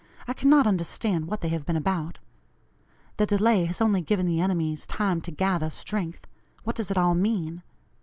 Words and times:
I 0.27 0.33
cannot 0.33 0.65
understand 0.65 1.27
what 1.27 1.41
they 1.41 1.49
have 1.49 1.63
been 1.63 1.75
about. 1.75 2.17
Their 3.17 3.27
delay 3.27 3.65
has 3.65 3.81
only 3.81 4.01
given 4.01 4.25
the 4.25 4.41
enemies 4.41 4.87
time 4.87 5.21
to 5.21 5.31
gather 5.31 5.69
strength; 5.69 6.25
what 6.63 6.75
does 6.75 6.89
it 6.89 6.97
all 6.97 7.13
mean? 7.13 7.61